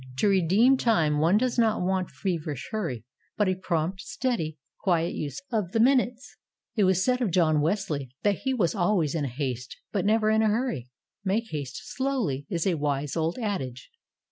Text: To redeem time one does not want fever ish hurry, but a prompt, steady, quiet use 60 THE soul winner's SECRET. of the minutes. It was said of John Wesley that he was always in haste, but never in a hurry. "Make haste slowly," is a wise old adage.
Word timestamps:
To 0.17 0.27
redeem 0.27 0.77
time 0.77 1.19
one 1.19 1.37
does 1.37 1.59
not 1.59 1.83
want 1.83 2.09
fever 2.09 2.53
ish 2.53 2.69
hurry, 2.71 3.03
but 3.37 3.47
a 3.47 3.53
prompt, 3.53 4.01
steady, 4.01 4.57
quiet 4.79 5.13
use 5.13 5.33
60 5.33 5.37
THE 5.37 5.37
soul 5.37 5.59
winner's 5.59 5.67
SECRET. 5.67 5.67
of 5.67 5.71
the 5.73 5.91
minutes. 6.05 6.37
It 6.75 6.83
was 6.85 7.05
said 7.05 7.21
of 7.21 7.29
John 7.29 7.61
Wesley 7.61 8.09
that 8.23 8.37
he 8.37 8.51
was 8.55 8.73
always 8.73 9.13
in 9.13 9.25
haste, 9.25 9.77
but 9.91 10.03
never 10.03 10.31
in 10.31 10.41
a 10.41 10.47
hurry. 10.49 10.89
"Make 11.23 11.51
haste 11.51 11.81
slowly," 11.83 12.47
is 12.49 12.65
a 12.65 12.73
wise 12.79 13.15
old 13.15 13.37
adage. 13.37 13.91